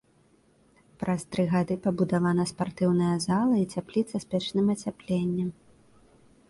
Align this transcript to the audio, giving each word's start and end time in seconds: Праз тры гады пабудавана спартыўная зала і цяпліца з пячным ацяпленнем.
Праз 1.03 1.25
тры 1.33 1.43
гады 1.51 1.75
пабудавана 1.83 2.43
спартыўная 2.53 3.13
зала 3.27 3.55
і 3.61 3.69
цяпліца 3.75 4.15
з 4.27 4.35
пячным 4.35 4.67
ацяпленнем. 4.75 5.49